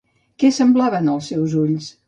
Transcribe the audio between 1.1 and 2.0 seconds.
els seus ulls?